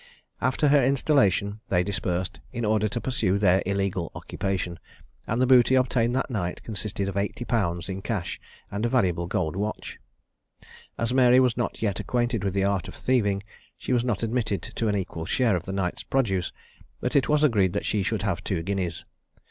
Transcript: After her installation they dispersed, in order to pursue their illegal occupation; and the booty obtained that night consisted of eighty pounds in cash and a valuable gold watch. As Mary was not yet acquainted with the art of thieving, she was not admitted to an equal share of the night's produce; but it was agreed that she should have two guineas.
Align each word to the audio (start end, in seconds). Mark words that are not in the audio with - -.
After 0.41 0.69
her 0.69 0.83
installation 0.83 1.59
they 1.69 1.83
dispersed, 1.83 2.39
in 2.51 2.65
order 2.65 2.89
to 2.89 2.99
pursue 2.99 3.37
their 3.37 3.61
illegal 3.67 4.11
occupation; 4.15 4.79
and 5.27 5.39
the 5.39 5.45
booty 5.45 5.75
obtained 5.75 6.15
that 6.15 6.31
night 6.31 6.63
consisted 6.63 7.07
of 7.07 7.15
eighty 7.17 7.45
pounds 7.45 7.87
in 7.87 8.01
cash 8.01 8.41
and 8.71 8.83
a 8.83 8.89
valuable 8.89 9.27
gold 9.27 9.55
watch. 9.55 9.99
As 10.97 11.13
Mary 11.13 11.39
was 11.39 11.55
not 11.55 11.83
yet 11.83 11.99
acquainted 11.99 12.43
with 12.43 12.55
the 12.55 12.63
art 12.63 12.87
of 12.87 12.95
thieving, 12.95 13.43
she 13.77 13.93
was 13.93 14.03
not 14.03 14.23
admitted 14.23 14.63
to 14.63 14.87
an 14.87 14.95
equal 14.95 15.25
share 15.25 15.55
of 15.55 15.65
the 15.65 15.71
night's 15.71 16.01
produce; 16.01 16.51
but 16.99 17.15
it 17.15 17.29
was 17.29 17.43
agreed 17.43 17.73
that 17.73 17.85
she 17.85 18.01
should 18.01 18.23
have 18.23 18.43
two 18.43 18.63
guineas. 18.63 19.05